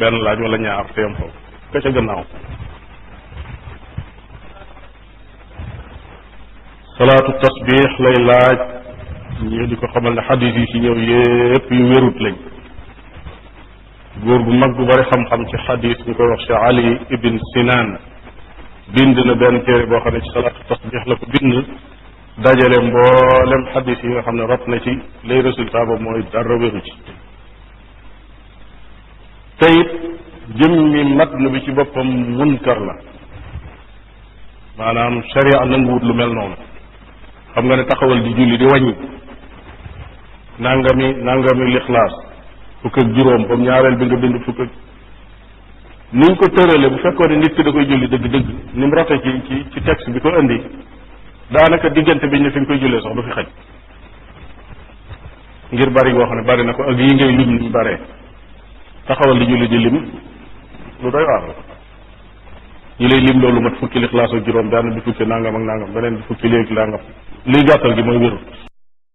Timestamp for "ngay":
57.14-57.36